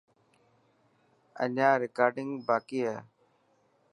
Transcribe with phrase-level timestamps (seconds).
[1.43, 2.97] اڄان رڪارڊنگ باڪي هي.